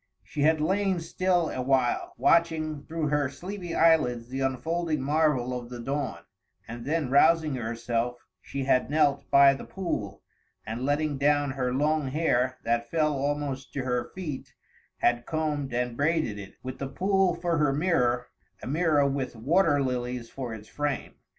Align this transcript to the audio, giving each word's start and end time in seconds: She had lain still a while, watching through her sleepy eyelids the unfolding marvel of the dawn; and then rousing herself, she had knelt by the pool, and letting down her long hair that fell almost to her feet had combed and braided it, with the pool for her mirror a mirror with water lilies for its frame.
She 0.23 0.41
had 0.41 0.59
lain 0.59 0.99
still 0.99 1.49
a 1.51 1.61
while, 1.61 2.15
watching 2.17 2.81
through 2.85 3.09
her 3.09 3.29
sleepy 3.29 3.75
eyelids 3.75 4.29
the 4.29 4.39
unfolding 4.39 4.99
marvel 5.03 5.55
of 5.55 5.69
the 5.69 5.79
dawn; 5.79 6.23
and 6.67 6.85
then 6.85 7.11
rousing 7.11 7.53
herself, 7.53 8.17
she 8.41 8.63
had 8.63 8.89
knelt 8.89 9.29
by 9.29 9.53
the 9.53 9.63
pool, 9.63 10.23
and 10.65 10.83
letting 10.87 11.19
down 11.19 11.51
her 11.51 11.71
long 11.71 12.07
hair 12.07 12.57
that 12.63 12.89
fell 12.89 13.13
almost 13.13 13.73
to 13.73 13.83
her 13.83 14.09
feet 14.15 14.55
had 15.01 15.27
combed 15.27 15.71
and 15.71 15.95
braided 15.95 16.39
it, 16.39 16.55
with 16.63 16.79
the 16.79 16.87
pool 16.89 17.35
for 17.35 17.59
her 17.59 17.71
mirror 17.71 18.25
a 18.63 18.65
mirror 18.65 19.05
with 19.07 19.35
water 19.35 19.83
lilies 19.83 20.31
for 20.31 20.51
its 20.51 20.67
frame. 20.67 21.13